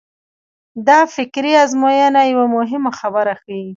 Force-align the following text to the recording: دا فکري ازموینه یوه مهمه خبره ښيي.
دا 0.87 0.99
فکري 1.15 1.53
ازموینه 1.63 2.21
یوه 2.33 2.45
مهمه 2.55 2.91
خبره 2.99 3.33
ښيي. 3.41 3.65